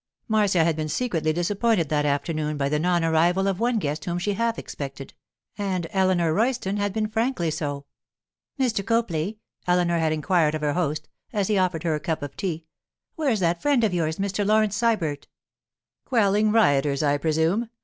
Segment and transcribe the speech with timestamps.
[0.27, 4.17] Marcia had been secretly disappointed that afternoon by the non arrival of one guest whom
[4.17, 7.85] she had half expected—and Eleanor Royston had been frankly so.
[8.59, 8.83] 'Mr.
[8.83, 9.37] Copley,'
[9.67, 12.65] Eleanor had inquired of her host, as he offered her a cup of tea,
[13.13, 14.43] 'where's that friend of yours, Mr.
[14.43, 15.27] Laurence Sybert?'
[16.05, 17.69] 'Quelling rioters, I presume.